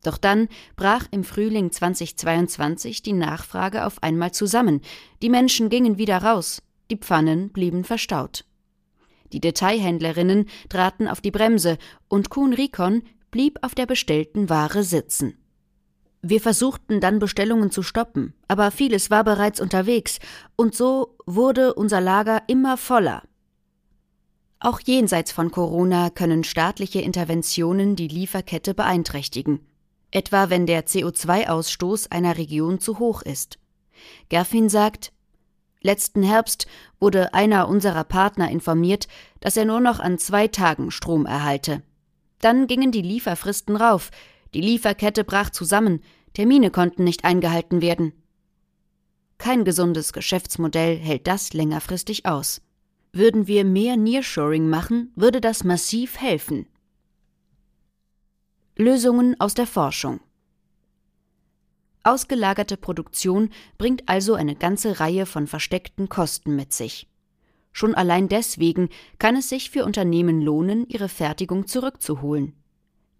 Doch 0.03 0.17
dann 0.17 0.47
brach 0.75 1.07
im 1.11 1.23
Frühling 1.23 1.71
2022 1.71 3.01
die 3.01 3.13
Nachfrage 3.13 3.85
auf 3.85 4.01
einmal 4.01 4.31
zusammen. 4.31 4.81
Die 5.21 5.29
Menschen 5.29 5.69
gingen 5.69 5.97
wieder 5.97 6.17
raus, 6.19 6.61
die 6.89 6.97
Pfannen 6.97 7.49
blieben 7.49 7.83
verstaut. 7.83 8.45
Die 9.33 9.41
Detailhändlerinnen 9.41 10.47
traten 10.69 11.07
auf 11.07 11.21
die 11.21 11.31
Bremse 11.31 11.77
und 12.07 12.29
Kuhn 12.29 12.53
Rikon 12.53 13.03
blieb 13.29 13.59
auf 13.61 13.75
der 13.75 13.85
bestellten 13.85 14.49
Ware 14.49 14.83
sitzen. 14.83 15.37
Wir 16.21 16.41
versuchten 16.41 16.99
dann 16.99 17.19
Bestellungen 17.19 17.71
zu 17.71 17.81
stoppen, 17.81 18.33
aber 18.47 18.71
vieles 18.71 19.09
war 19.09 19.23
bereits 19.23 19.61
unterwegs, 19.61 20.19
und 20.57 20.75
so 20.75 21.15
wurde 21.25 21.73
unser 21.73 22.01
Lager 22.01 22.43
immer 22.47 22.75
voller. 22.75 23.23
Auch 24.59 24.81
jenseits 24.81 25.31
von 25.31 25.51
Corona 25.51 26.09
können 26.09 26.43
staatliche 26.43 26.99
Interventionen 26.99 27.95
die 27.95 28.09
Lieferkette 28.09 28.73
beeinträchtigen, 28.73 29.65
etwa 30.11 30.49
wenn 30.49 30.65
der 30.65 30.85
CO2-Ausstoß 30.85 32.11
einer 32.11 32.37
Region 32.37 32.79
zu 32.79 32.99
hoch 32.99 33.21
ist. 33.21 33.57
Gerfin 34.27 34.67
sagt, 34.67 35.13
Letzten 35.81 36.23
Herbst 36.23 36.67
wurde 36.99 37.33
einer 37.33 37.69
unserer 37.69 38.03
Partner 38.03 38.51
informiert, 38.51 39.07
dass 39.39 39.55
er 39.55 39.63
nur 39.63 39.79
noch 39.79 40.01
an 40.01 40.17
zwei 40.17 40.49
Tagen 40.49 40.91
Strom 40.91 41.25
erhalte. 41.25 41.81
Dann 42.41 42.67
gingen 42.67 42.91
die 42.91 43.01
Lieferfristen 43.01 43.77
rauf, 43.77 44.11
die 44.53 44.61
Lieferkette 44.61 45.23
brach 45.23 45.49
zusammen, 45.49 46.01
Termine 46.33 46.71
konnten 46.71 47.03
nicht 47.03 47.25
eingehalten 47.25 47.81
werden. 47.81 48.13
Kein 49.37 49.63
gesundes 49.63 50.13
Geschäftsmodell 50.13 50.97
hält 50.97 51.27
das 51.27 51.53
längerfristig 51.53 52.25
aus. 52.25 52.61
Würden 53.11 53.47
wir 53.47 53.65
mehr 53.65 53.97
Nearshoring 53.97 54.69
machen, 54.69 55.11
würde 55.15 55.41
das 55.41 55.63
massiv 55.63 56.19
helfen. 56.19 56.67
Lösungen 58.75 59.39
aus 59.39 59.53
der 59.53 59.67
Forschung 59.67 60.19
Ausgelagerte 62.03 62.77
Produktion 62.77 63.49
bringt 63.77 64.07
also 64.07 64.33
eine 64.33 64.55
ganze 64.55 64.99
Reihe 64.99 65.25
von 65.25 65.47
versteckten 65.47 66.07
Kosten 66.07 66.55
mit 66.55 66.71
sich. 66.71 67.07
Schon 67.71 67.93
allein 67.93 68.29
deswegen 68.29 68.89
kann 69.19 69.35
es 69.35 69.49
sich 69.49 69.69
für 69.69 69.85
Unternehmen 69.85 70.41
lohnen, 70.41 70.87
ihre 70.87 71.09
Fertigung 71.09 71.67
zurückzuholen. 71.67 72.58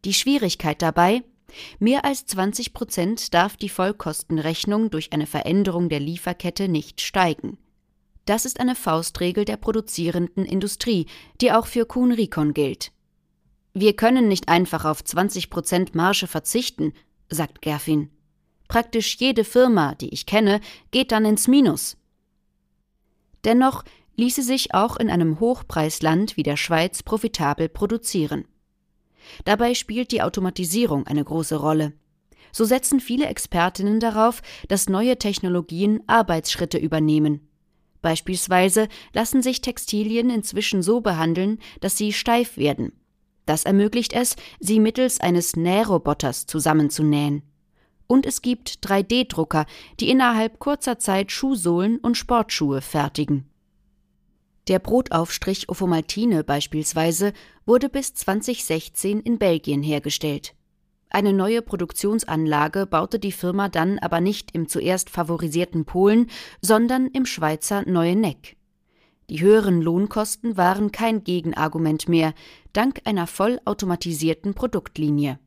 Die 0.06 0.14
Schwierigkeit 0.14 0.82
dabei, 0.82 1.24
mehr 1.80 2.06
als 2.06 2.26
20 2.26 2.74
Prozent 2.74 3.34
darf 3.34 3.58
die 3.58 3.70
Vollkostenrechnung 3.70 4.90
durch 4.90 5.12
eine 5.14 5.28
Veränderung 5.28 5.90
der 5.90 6.00
Lieferkette 6.00 6.68
nicht 6.68 7.02
steigen. 7.02 7.58
Das 8.26 8.46
ist 8.46 8.60
eine 8.60 8.76
Faustregel 8.76 9.44
der 9.44 9.58
produzierenden 9.58 10.46
Industrie, 10.46 11.08
die 11.42 11.52
auch 11.52 11.66
für 11.66 11.86
Kuhn 11.86 12.12
Rikon 12.12 12.54
gilt. 12.54 12.92
Wir 13.74 13.96
können 13.96 14.28
nicht 14.28 14.50
einfach 14.50 14.86
auf 14.86 15.04
20 15.04 15.50
Prozent 15.50 15.96
Marge 15.96 16.28
verzichten, 16.28 16.94
sagt 17.30 17.62
Gerfin. 17.62 18.10
Praktisch 18.68 19.18
jede 19.18 19.44
Firma, 19.44 19.96
die 19.96 20.10
ich 20.10 20.26
kenne, 20.26 20.62
geht 20.92 21.12
dann 21.12 21.26
ins 21.26 21.48
Minus. 21.48 21.98
Dennoch 23.44 23.84
ließe 24.16 24.44
sich 24.44 24.74
auch 24.74 24.98
in 24.98 25.10
einem 25.10 25.40
Hochpreisland 25.40 26.38
wie 26.38 26.44
der 26.44 26.58
Schweiz 26.58 27.02
profitabel 27.04 27.68
produzieren. 27.68 28.46
Dabei 29.46 29.74
spielt 29.74 30.12
die 30.12 30.22
Automatisierung 30.22 31.08
eine 31.08 31.24
große 31.24 31.56
Rolle. 31.56 31.94
So 32.52 32.66
setzen 32.66 33.00
viele 33.00 33.28
Expertinnen 33.28 34.00
darauf, 34.00 34.42
dass 34.68 34.90
neue 34.90 35.18
Technologien 35.18 36.02
Arbeitsschritte 36.08 36.78
übernehmen. 36.78 37.48
Beispielsweise 38.02 38.88
lassen 39.14 39.42
sich 39.42 39.62
Textilien 39.62 40.30
inzwischen 40.30 40.82
so 40.82 41.02
behandeln, 41.02 41.60
dass 41.82 41.98
sie 41.98 42.14
steif 42.14 42.58
werden. 42.58 42.94
Das 43.46 43.66
ermöglicht 43.66 44.14
es, 44.14 44.36
sie 44.60 44.80
mittels 44.80 45.20
eines 45.20 45.56
Nährroboters 45.56 46.46
zusammenzunähen. 46.46 47.44
Und 48.08 48.26
es 48.26 48.42
gibt 48.42 48.80
3D-Drucker, 48.86 49.66
die 50.00 50.10
innerhalb 50.10 50.60
kurzer 50.60 50.98
Zeit 50.98 51.32
Schuhsohlen 51.32 51.98
und 51.98 52.18
Sportschuhe 52.18 52.82
fertigen. 52.82 53.50
Der 54.70 54.78
Brotaufstrich 54.78 55.68
Ovomaltine 55.68 56.44
beispielsweise 56.44 57.34
wurde 57.66 57.90
bis 57.90 58.14
2016 58.14 59.20
in 59.20 59.40
Belgien 59.40 59.82
hergestellt. 59.82 60.54
Eine 61.10 61.34
neue 61.34 61.64
Produktionsanlage 61.64 62.86
baute 62.86 63.18
die 63.18 63.32
Firma 63.32 63.68
dann 63.68 63.98
aber 63.98 64.22
nicht 64.22 64.52
im 64.52 64.70
zuerst 64.70 65.10
favorisierten 65.10 65.86
Polen, 65.86 66.28
sondern 66.62 67.08
im 67.08 67.26
Schweizer 67.26 67.82
Neueneck. 67.90 68.58
Die 69.32 69.42
höheren 69.42 69.82
Lohnkosten 69.82 70.56
waren 70.56 70.92
kein 70.92 71.24
Gegenargument 71.24 72.08
mehr, 72.08 72.36
dank 72.72 73.02
einer 73.06 73.26
vollautomatisierten 73.26 74.54
Produktlinie. 74.54 75.40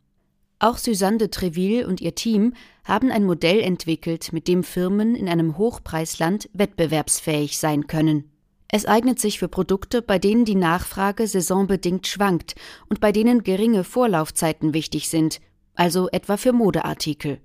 Auch 0.59 0.79
Suzanne 0.79 1.19
de 1.19 1.29
Treville 1.29 1.87
und 1.87 2.01
ihr 2.01 2.17
Team 2.17 2.55
haben 2.83 3.13
ein 3.13 3.25
Modell 3.25 3.61
entwickelt, 3.61 4.33
mit 4.33 4.49
dem 4.49 4.65
Firmen 4.65 5.15
in 5.15 5.29
einem 5.29 5.59
Hochpreisland 5.59 6.51
wettbewerbsfähig 6.55 7.57
sein 7.59 7.87
können. 7.87 8.32
Es 8.75 8.87
eignet 8.87 9.21
sich 9.21 9.39
für 9.39 9.49
Produkte, 9.49 10.01
bei 10.01 10.19
denen 10.19 10.47
die 10.47 10.55
Nachfrage 10.55 11.27
saisonbedingt 11.27 12.07
schwankt 12.07 12.55
und 12.89 13.01
bei 13.01 13.13
denen 13.13 13.43
geringe 13.43 13.85
Vorlaufzeiten 13.85 14.73
wichtig 14.73 15.11
sind, 15.11 15.43
also 15.75 16.09
etwa 16.09 16.39
für 16.39 16.55
Modeartikel. 16.55 17.39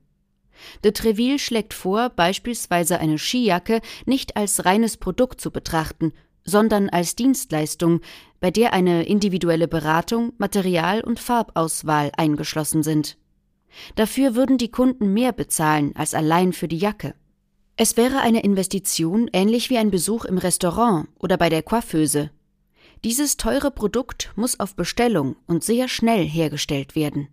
De 0.86 0.94
Treville 0.94 1.38
schlägt 1.38 1.74
vor, 1.74 2.10
beispielsweise 2.12 3.00
eine 3.00 3.18
Skijacke 3.20 3.82
nicht 4.06 4.38
als 4.38 4.64
reines 4.64 4.96
Produkt 4.96 5.42
zu 5.42 5.52
betrachten, 5.52 6.14
sondern 6.46 6.88
als 6.88 7.18
Dienstleistung, 7.18 8.00
bei 8.40 8.50
der 8.50 8.72
eine 8.72 9.04
individuelle 9.04 9.68
Beratung, 9.68 10.32
Material 10.38 11.02
und 11.02 11.20
Farbauswahl 11.20 12.10
eingeschlossen 12.16 12.84
sind. 12.84 13.18
Dafür 13.96 14.34
würden 14.34 14.58
die 14.58 14.72
Kunden 14.72 15.12
mehr 15.14 15.34
bezahlen 15.34 15.94
als 15.98 16.14
allein 16.14 16.54
für 16.54 16.70
die 16.70 16.78
Jacke. 16.78 17.16
Es 17.80 17.96
wäre 17.96 18.22
eine 18.22 18.42
Investition 18.42 19.30
ähnlich 19.34 19.70
wie 19.70 19.78
ein 19.78 19.92
Besuch 19.92 20.26
im 20.26 20.40
Restaurant 20.40 21.10
oder 21.20 21.38
bei 21.38 21.50
der 21.50 21.62
Coiffeuse. 21.62 22.32
Dieses 23.04 23.38
teure 23.38 23.70
Produkt 23.70 24.34
muss 24.36 24.60
auf 24.60 24.76
Bestellung 24.76 25.36
und 25.46 25.64
sehr 25.64 25.88
schnell 25.88 26.28
hergestellt 26.28 26.96
werden. 26.96 27.28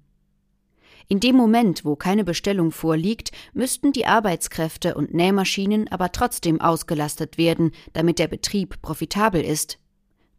In 1.08 1.18
dem 1.18 1.34
Moment, 1.34 1.86
wo 1.86 1.96
keine 1.96 2.24
Bestellung 2.24 2.72
vorliegt, 2.72 3.30
müssten 3.54 3.92
die 3.92 4.04
Arbeitskräfte 4.04 4.96
und 4.96 5.14
Nähmaschinen 5.14 5.88
aber 5.88 6.12
trotzdem 6.12 6.60
ausgelastet 6.60 7.38
werden, 7.38 7.72
damit 7.94 8.18
der 8.18 8.28
Betrieb 8.28 8.82
profitabel 8.82 9.42
ist. 9.42 9.78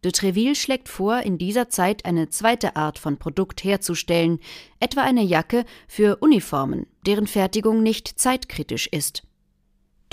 De 0.04 0.12
Treville 0.12 0.54
schlägt 0.54 0.88
vor, 0.88 1.22
in 1.22 1.40
dieser 1.40 1.70
Zeit 1.70 2.06
eine 2.06 2.30
zweite 2.30 2.76
Art 2.76 3.00
von 3.00 3.18
Produkt 3.18 3.64
herzustellen, 3.64 4.40
etwa 4.80 5.02
eine 5.02 5.24
Jacke 5.24 5.66
für 5.88 6.18
Uniformen, 6.18 6.86
deren 7.08 7.26
Fertigung 7.26 7.82
nicht 7.82 8.20
zeitkritisch 8.20 8.86
ist. 8.86 9.24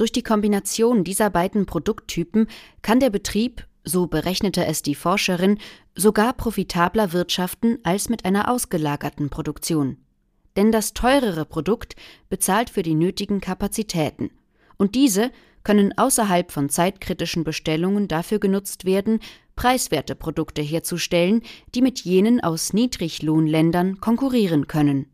Durch 0.02 0.11
die 0.11 0.25
Kombination 0.25 1.04
dieser 1.04 1.30
beiden 1.30 1.64
Produkttypen 1.64 2.49
kann 2.82 2.99
der 2.99 3.11
Betrieb, 3.11 3.68
so 3.85 4.09
berechnete 4.09 4.66
es 4.66 4.82
die 4.82 4.97
Forscherin, 4.97 5.59
sogar 5.94 6.32
profitabler 6.32 7.12
wirtschaften 7.12 7.78
als 7.85 8.09
mit 8.09 8.25
einer 8.25 8.50
ausgelagerten 8.50 9.30
Produktion 9.30 9.99
denn 10.56 10.73
das 10.73 10.92
teurere 10.92 11.44
Produkt 11.44 11.97
bezahlt 12.28 12.71
für 12.71 12.82
die 12.82 12.94
nötigen 12.94 13.40
Kapazitäten, 13.40 14.30
und 14.76 14.94
diese 14.94 15.30
können 15.62 15.97
außerhalb 15.97 16.50
von 16.50 16.68
zeitkritischen 16.68 17.44
Bestellungen 17.44 18.09
dafür 18.09 18.40
genutzt 18.40 18.85
werden, 18.85 19.21
preiswerte 19.54 20.16
Produkte 20.16 20.61
herzustellen, 20.61 21.42
die 21.75 21.82
mit 21.82 22.00
jenen 22.00 22.40
aus 22.40 22.73
Niedriglohnländern 22.73 24.00
konkurrieren 24.00 24.66
können. 24.66 25.06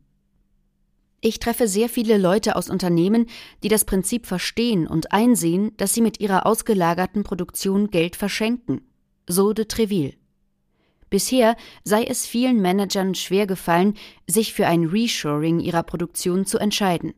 Ich 1.20 1.40
treffe 1.40 1.66
sehr 1.66 1.88
viele 1.88 2.16
Leute 2.16 2.54
aus 2.54 2.70
Unternehmen, 2.70 3.26
die 3.62 3.68
das 3.68 3.84
Prinzip 3.84 4.26
verstehen 4.26 4.86
und 4.86 5.12
einsehen, 5.12 5.72
dass 5.76 5.92
sie 5.92 6.00
mit 6.00 6.20
ihrer 6.20 6.46
ausgelagerten 6.46 7.24
Produktion 7.24 7.90
Geld 7.90 8.14
verschenken, 8.14 8.82
so 9.26 9.52
de 9.52 9.64
Treville. 9.64 10.14
Bisher 11.10 11.56
sei 11.84 12.04
es 12.04 12.26
vielen 12.26 12.60
Managern 12.60 13.14
schwer 13.14 13.46
gefallen, 13.46 13.94
sich 14.26 14.52
für 14.52 14.66
ein 14.66 14.84
Reshoring 14.84 15.58
ihrer 15.58 15.82
Produktion 15.82 16.46
zu 16.46 16.58
entscheiden. 16.58 17.14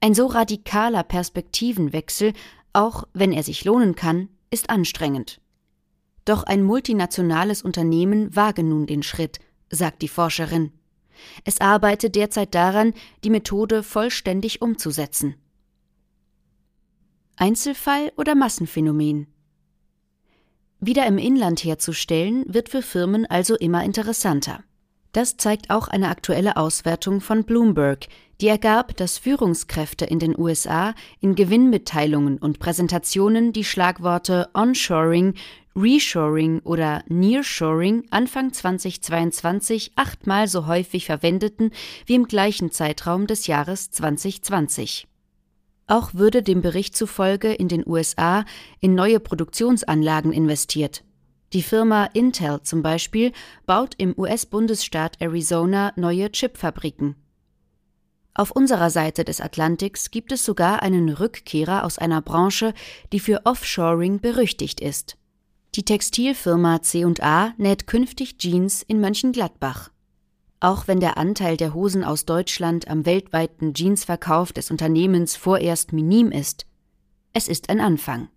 Ein 0.00 0.14
so 0.14 0.26
radikaler 0.26 1.02
Perspektivenwechsel, 1.02 2.34
auch 2.72 3.04
wenn 3.14 3.32
er 3.32 3.42
sich 3.42 3.64
lohnen 3.64 3.96
kann, 3.96 4.28
ist 4.50 4.70
anstrengend. 4.70 5.40
Doch 6.24 6.44
ein 6.44 6.62
multinationales 6.62 7.62
Unternehmen 7.62 8.34
wage 8.36 8.62
nun 8.62 8.86
den 8.86 9.02
Schritt, 9.02 9.40
sagt 9.70 10.02
die 10.02 10.08
Forscherin. 10.08 10.72
Es 11.44 11.60
arbeite 11.60 12.10
derzeit 12.10 12.54
daran, 12.54 12.94
die 13.24 13.30
Methode 13.30 13.82
vollständig 13.82 14.62
umzusetzen. 14.62 15.36
Einzelfall 17.36 18.12
oder 18.16 18.34
Massenphänomen? 18.34 19.26
Wieder 20.80 21.06
im 21.06 21.18
Inland 21.18 21.64
herzustellen, 21.64 22.44
wird 22.46 22.68
für 22.68 22.82
Firmen 22.82 23.26
also 23.26 23.56
immer 23.56 23.84
interessanter. 23.84 24.62
Das 25.12 25.36
zeigt 25.36 25.70
auch 25.70 25.88
eine 25.88 26.08
aktuelle 26.08 26.56
Auswertung 26.56 27.20
von 27.20 27.44
Bloomberg, 27.44 28.08
die 28.40 28.48
ergab, 28.48 28.96
dass 28.96 29.16
Führungskräfte 29.16 30.04
in 30.04 30.18
den 30.18 30.38
USA 30.38 30.94
in 31.20 31.36
Gewinnmitteilungen 31.36 32.38
und 32.38 32.58
Präsentationen 32.58 33.52
die 33.52 33.64
Schlagworte 33.64 34.50
Onshoring, 34.54 35.34
Reshoring 35.76 36.60
oder 36.60 37.02
Nearshoring 37.08 38.06
Anfang 38.10 38.52
2022 38.52 39.92
achtmal 39.96 40.46
so 40.46 40.66
häufig 40.66 41.06
verwendeten 41.06 41.72
wie 42.06 42.14
im 42.14 42.28
gleichen 42.28 42.70
Zeitraum 42.70 43.26
des 43.26 43.48
Jahres 43.48 43.90
2020. 43.90 45.08
Auch 45.88 46.14
würde 46.14 46.44
dem 46.44 46.62
Bericht 46.62 46.96
zufolge 46.96 47.52
in 47.52 47.66
den 47.66 47.84
USA 47.86 48.44
in 48.78 48.94
neue 48.94 49.18
Produktionsanlagen 49.18 50.32
investiert. 50.32 51.02
Die 51.52 51.62
Firma 51.62 52.06
Intel 52.06 52.62
zum 52.62 52.82
Beispiel 52.82 53.32
baut 53.66 53.94
im 53.98 54.14
US-Bundesstaat 54.16 55.20
Arizona 55.20 55.92
neue 55.96 56.30
Chipfabriken. 56.30 57.16
Auf 58.32 58.52
unserer 58.52 58.90
Seite 58.90 59.24
des 59.24 59.40
Atlantiks 59.40 60.12
gibt 60.12 60.30
es 60.30 60.44
sogar 60.44 60.82
einen 60.82 61.08
Rückkehrer 61.08 61.84
aus 61.84 61.98
einer 61.98 62.22
Branche, 62.22 62.74
die 63.12 63.20
für 63.20 63.44
Offshoring 63.44 64.20
berüchtigt 64.20 64.80
ist. 64.80 65.16
Die 65.74 65.84
Textilfirma 65.84 66.82
C&A 66.82 67.52
näht 67.56 67.88
künftig 67.88 68.38
Jeans 68.38 68.82
in 68.82 69.00
Mönchengladbach. 69.00 69.90
Auch 70.60 70.86
wenn 70.86 71.00
der 71.00 71.18
Anteil 71.18 71.56
der 71.56 71.74
Hosen 71.74 72.04
aus 72.04 72.26
Deutschland 72.26 72.86
am 72.86 73.04
weltweiten 73.06 73.74
Jeansverkauf 73.74 74.52
des 74.52 74.70
Unternehmens 74.70 75.34
vorerst 75.34 75.92
minim 75.92 76.30
ist, 76.30 76.66
es 77.32 77.48
ist 77.48 77.70
ein 77.70 77.80
Anfang. 77.80 78.28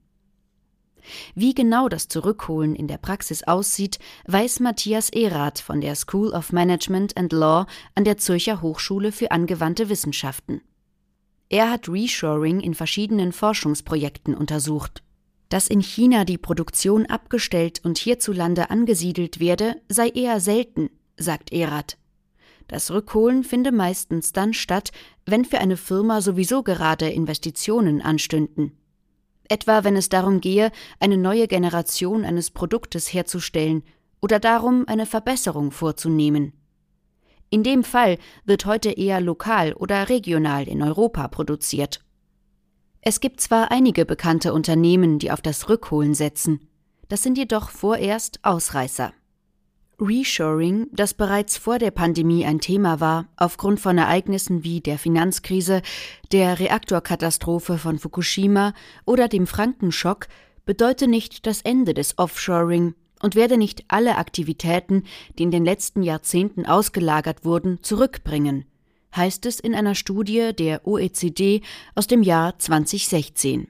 Wie 1.35 1.53
genau 1.53 1.89
das 1.89 2.07
Zurückholen 2.07 2.75
in 2.75 2.87
der 2.87 2.97
Praxis 2.97 3.43
aussieht, 3.43 3.99
weiß 4.25 4.59
Matthias 4.59 5.11
Erath 5.11 5.59
von 5.59 5.79
der 5.79 5.95
School 5.95 6.29
of 6.29 6.51
Management 6.51 7.15
and 7.17 7.31
Law 7.31 7.67
an 7.93 8.03
der 8.03 8.17
Zürcher 8.17 8.63
Hochschule 8.63 9.11
für 9.11 9.29
angewandte 9.29 9.89
Wissenschaften. 9.89 10.61
Er 11.49 11.69
hat 11.69 11.87
Reshoring 11.87 12.61
in 12.61 12.73
verschiedenen 12.73 13.31
Forschungsprojekten 13.31 14.33
untersucht. 14.33 15.03
Dass 15.49 15.67
in 15.67 15.81
China 15.81 16.25
die 16.25 16.37
Produktion 16.37 17.05
abgestellt 17.05 17.81
und 17.83 17.97
hierzulande 17.97 18.69
angesiedelt 18.69 19.39
werde, 19.39 19.75
sei 19.87 20.09
eher 20.09 20.39
selten, 20.39 20.89
sagt 21.15 21.53
Erath. 21.53 21.97
Das 22.67 22.91
Rückholen 22.91 23.43
finde 23.43 23.71
meistens 23.71 24.33
dann 24.33 24.53
statt, 24.53 24.91
wenn 25.25 25.45
für 25.45 25.59
eine 25.59 25.77
Firma 25.77 26.21
sowieso 26.21 26.63
gerade 26.63 27.09
Investitionen 27.09 28.01
anstünden. 28.01 28.77
Etwa 29.47 29.85
wenn 29.85 29.95
es 29.95 30.09
darum 30.09 30.41
gehe, 30.41 30.71
eine 30.99 31.17
neue 31.17 31.47
Generation 31.47 32.25
eines 32.25 32.51
Produktes 32.51 33.13
herzustellen 33.13 33.83
oder 34.21 34.39
darum, 34.39 34.83
eine 34.87 35.05
Verbesserung 35.05 35.71
vorzunehmen. 35.71 36.51
In 37.49 37.63
dem 37.63 37.85
Fall 37.85 38.17
wird 38.43 38.65
heute 38.65 38.91
eher 38.91 39.21
lokal 39.21 39.71
oder 39.73 40.09
regional 40.09 40.67
in 40.67 40.83
Europa 40.83 41.29
produziert. 41.29 42.01
Es 43.01 43.19
gibt 43.19 43.41
zwar 43.41 43.71
einige 43.71 44.05
bekannte 44.05 44.53
Unternehmen, 44.53 45.19
die 45.19 45.31
auf 45.31 45.41
das 45.41 45.69
Rückholen 45.69 46.13
setzen, 46.13 46.67
das 47.09 47.23
sind 47.23 47.37
jedoch 47.37 47.69
vorerst 47.69 48.39
Ausreißer. 48.43 49.13
Reshoring, 49.99 50.87
das 50.91 51.15
bereits 51.15 51.57
vor 51.57 51.79
der 51.79 51.89
Pandemie 51.89 52.45
ein 52.45 52.59
Thema 52.59 52.99
war, 52.99 53.27
aufgrund 53.35 53.79
von 53.79 53.97
Ereignissen 53.97 54.63
wie 54.63 54.79
der 54.79 54.99
Finanzkrise, 54.99 55.81
der 56.31 56.59
Reaktorkatastrophe 56.59 57.79
von 57.79 57.97
Fukushima 57.97 58.73
oder 59.05 59.27
dem 59.27 59.47
Frankenschock, 59.47 60.27
bedeute 60.65 61.07
nicht 61.07 61.47
das 61.47 61.61
Ende 61.61 61.95
des 61.95 62.19
Offshoring 62.19 62.93
und 63.23 63.35
werde 63.35 63.57
nicht 63.57 63.85
alle 63.87 64.17
Aktivitäten, 64.17 65.03
die 65.39 65.43
in 65.43 65.51
den 65.51 65.65
letzten 65.65 66.03
Jahrzehnten 66.03 66.67
ausgelagert 66.67 67.43
wurden, 67.43 67.81
zurückbringen, 67.81 68.65
heißt 69.17 69.45
es 69.45 69.59
in 69.59 69.75
einer 69.75 69.95
Studie 69.95 70.51
der 70.57 70.87
OECD 70.87 71.61
aus 71.95 72.07
dem 72.07 72.23
Jahr 72.23 72.57
2016. 72.57 73.67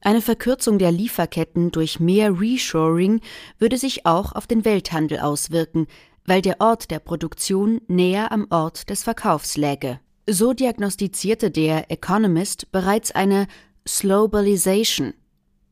Eine 0.00 0.20
Verkürzung 0.20 0.78
der 0.78 0.92
Lieferketten 0.92 1.72
durch 1.72 1.98
mehr 1.98 2.40
Reshoring 2.40 3.20
würde 3.58 3.78
sich 3.78 4.06
auch 4.06 4.32
auf 4.32 4.46
den 4.46 4.64
Welthandel 4.64 5.20
auswirken, 5.20 5.86
weil 6.26 6.42
der 6.42 6.60
Ort 6.60 6.90
der 6.90 6.98
Produktion 6.98 7.80
näher 7.88 8.30
am 8.30 8.46
Ort 8.50 8.90
des 8.90 9.04
Verkaufs 9.04 9.56
läge. 9.56 10.00
So 10.28 10.52
diagnostizierte 10.52 11.50
der 11.50 11.90
Economist 11.90 12.70
bereits 12.72 13.12
eine 13.12 13.46
Slowbalization 13.86 15.14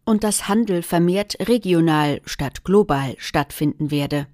und 0.05 0.23
dass 0.23 0.49
Handel 0.49 0.83
vermehrt 0.83 1.37
regional 1.41 2.21
statt 2.25 2.65
global 2.65 3.15
stattfinden 3.19 3.91
werde. 3.91 4.27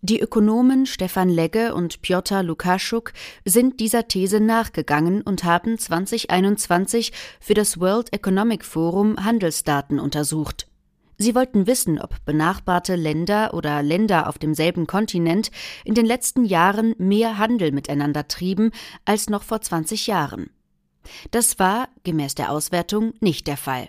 Die 0.00 0.20
Ökonomen 0.20 0.86
Stefan 0.86 1.28
Legge 1.28 1.74
und 1.74 2.02
Piotr 2.02 2.44
Lukaschuk 2.44 3.12
sind 3.44 3.80
dieser 3.80 4.06
These 4.06 4.38
nachgegangen 4.38 5.22
und 5.22 5.42
haben 5.42 5.76
2021 5.76 7.10
für 7.40 7.54
das 7.54 7.80
World 7.80 8.12
Economic 8.12 8.64
Forum 8.64 9.16
Handelsdaten 9.24 9.98
untersucht. 9.98 10.68
Sie 11.16 11.34
wollten 11.34 11.66
wissen, 11.66 12.00
ob 12.00 12.24
benachbarte 12.24 12.94
Länder 12.94 13.54
oder 13.54 13.82
Länder 13.82 14.28
auf 14.28 14.38
demselben 14.38 14.86
Kontinent 14.86 15.50
in 15.84 15.94
den 15.94 16.06
letzten 16.06 16.44
Jahren 16.44 16.94
mehr 16.98 17.36
Handel 17.36 17.72
miteinander 17.72 18.28
trieben 18.28 18.70
als 19.04 19.28
noch 19.28 19.42
vor 19.42 19.60
20 19.60 20.06
Jahren. 20.06 20.50
Das 21.32 21.58
war, 21.58 21.88
gemäß 22.04 22.36
der 22.36 22.52
Auswertung, 22.52 23.14
nicht 23.18 23.48
der 23.48 23.56
Fall. 23.56 23.88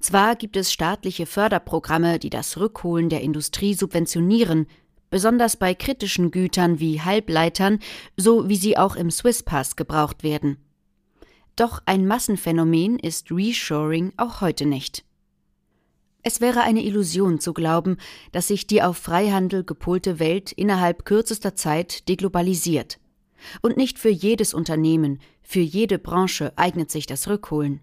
Zwar 0.00 0.36
gibt 0.36 0.56
es 0.56 0.72
staatliche 0.72 1.26
Förderprogramme, 1.26 2.18
die 2.18 2.30
das 2.30 2.58
Rückholen 2.58 3.08
der 3.08 3.20
Industrie 3.20 3.74
subventionieren, 3.74 4.66
besonders 5.12 5.58
bei 5.58 5.74
kritischen 5.74 6.30
Gütern 6.30 6.80
wie 6.80 7.02
Halbleitern, 7.02 7.80
so 8.16 8.48
wie 8.48 8.56
sie 8.56 8.78
auch 8.78 8.96
im 8.96 9.10
Swisspass 9.10 9.76
gebraucht 9.76 10.22
werden. 10.22 10.56
Doch 11.54 11.82
ein 11.84 12.06
Massenphänomen 12.06 12.98
ist 12.98 13.30
Reshoring 13.30 14.14
auch 14.16 14.40
heute 14.40 14.64
nicht. 14.64 15.04
Es 16.22 16.40
wäre 16.40 16.62
eine 16.62 16.82
Illusion 16.82 17.40
zu 17.40 17.52
glauben, 17.52 17.98
dass 18.32 18.48
sich 18.48 18.66
die 18.66 18.82
auf 18.82 18.96
Freihandel 18.96 19.64
gepolte 19.64 20.18
Welt 20.18 20.50
innerhalb 20.50 21.04
kürzester 21.04 21.54
Zeit 21.54 22.08
deglobalisiert. 22.08 22.98
Und 23.60 23.76
nicht 23.76 23.98
für 23.98 24.08
jedes 24.08 24.54
Unternehmen, 24.54 25.20
für 25.42 25.60
jede 25.60 25.98
Branche 25.98 26.54
eignet 26.56 26.90
sich 26.90 27.04
das 27.04 27.28
Rückholen. 27.28 27.80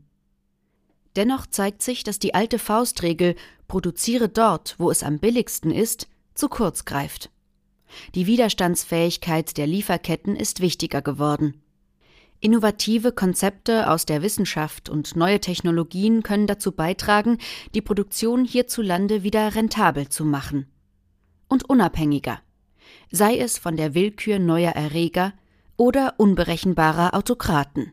Dennoch 1.16 1.46
zeigt 1.46 1.84
sich, 1.84 2.04
dass 2.04 2.18
die 2.18 2.34
alte 2.34 2.58
Faustregel 2.58 3.36
produziere 3.68 4.30
dort, 4.30 4.74
wo 4.80 4.90
es 4.90 5.04
am 5.04 5.20
billigsten 5.20 5.70
ist, 5.70 6.08
zu 6.34 6.50
kurz 6.50 6.86
greift. 6.86 7.30
Die 8.16 8.28
Widerstandsfähigkeit 8.28 9.58
der 9.58 9.68
Lieferketten 9.68 10.36
ist 10.36 10.62
wichtiger 10.62 11.02
geworden. 11.02 11.62
Innovative 12.42 13.12
Konzepte 13.12 13.90
aus 13.90 14.06
der 14.06 14.22
Wissenschaft 14.22 14.88
und 14.88 15.18
neue 15.18 15.42
Technologien 15.42 16.24
können 16.24 16.48
dazu 16.48 16.72
beitragen, 16.72 17.38
die 17.74 17.82
Produktion 17.82 18.46
hierzulande 18.46 19.24
wieder 19.24 19.56
rentabel 19.56 20.08
zu 20.08 20.24
machen. 20.24 20.68
Und 21.50 21.70
unabhängiger, 21.70 22.40
sei 23.12 23.38
es 23.38 23.58
von 23.58 23.76
der 23.76 23.94
Willkür 23.94 24.40
neuer 24.40 24.72
Erreger 24.72 25.34
oder 25.76 26.14
unberechenbarer 26.18 27.14
Autokraten. 27.14 27.92